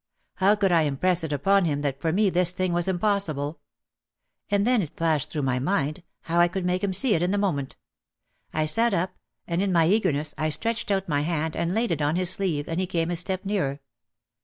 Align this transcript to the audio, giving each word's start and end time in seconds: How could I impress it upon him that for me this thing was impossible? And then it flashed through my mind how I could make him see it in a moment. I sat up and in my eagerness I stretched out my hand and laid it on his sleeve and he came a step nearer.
How 0.37 0.55
could 0.55 0.71
I 0.71 0.81
impress 0.81 1.23
it 1.23 1.31
upon 1.31 1.65
him 1.65 1.81
that 1.83 2.01
for 2.01 2.11
me 2.11 2.31
this 2.31 2.53
thing 2.53 2.73
was 2.73 2.87
impossible? 2.87 3.59
And 4.49 4.65
then 4.65 4.81
it 4.81 4.97
flashed 4.97 5.29
through 5.29 5.43
my 5.43 5.59
mind 5.59 6.01
how 6.21 6.39
I 6.39 6.47
could 6.47 6.65
make 6.65 6.83
him 6.83 6.91
see 6.91 7.13
it 7.13 7.21
in 7.21 7.31
a 7.35 7.37
moment. 7.37 7.75
I 8.51 8.65
sat 8.65 8.95
up 8.95 9.15
and 9.45 9.61
in 9.61 9.71
my 9.71 9.85
eagerness 9.87 10.33
I 10.39 10.49
stretched 10.49 10.89
out 10.89 11.07
my 11.07 11.21
hand 11.21 11.55
and 11.55 11.71
laid 11.71 11.91
it 11.91 12.01
on 12.01 12.15
his 12.15 12.31
sleeve 12.31 12.67
and 12.67 12.79
he 12.79 12.87
came 12.87 13.11
a 13.11 13.15
step 13.15 13.45
nearer. 13.45 13.79